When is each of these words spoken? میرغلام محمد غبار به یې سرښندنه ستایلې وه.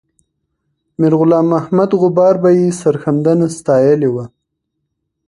میرغلام 0.99 1.45
محمد 1.53 1.91
غبار 2.01 2.33
به 2.43 2.49
یې 2.57 2.67
سرښندنه 2.81 3.47
ستایلې 3.57 4.09
وه. 4.13 4.25